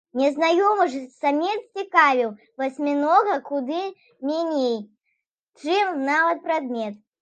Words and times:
Незнаёмы 0.19 0.85
ж 0.93 1.01
самец 1.17 1.57
цікавіў 1.81 2.33
васьмінога 2.63 3.39
куды 3.53 3.85
меней, 4.27 4.77
чым 5.65 6.05
нават 6.13 6.37
прадмет. 6.51 7.03